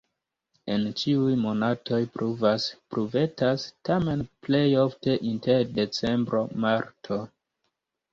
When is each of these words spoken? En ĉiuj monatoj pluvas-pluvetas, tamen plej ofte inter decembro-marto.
En 0.75 0.83
ĉiuj 0.99 1.33
monatoj 1.41 1.99
pluvas-pluvetas, 2.15 3.65
tamen 3.89 4.23
plej 4.47 4.63
ofte 4.85 5.15
inter 5.33 5.61
decembro-marto. 5.77 7.21